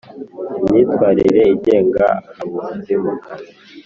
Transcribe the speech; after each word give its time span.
imyitwarire 0.63 1.41
igenga 1.55 2.07
abunzi 2.41 2.93
mu 3.03 3.13
kazi 3.23 3.51